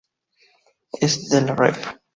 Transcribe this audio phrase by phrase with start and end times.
[1.11, 1.29] S.
[1.29, 1.99] de la Rep.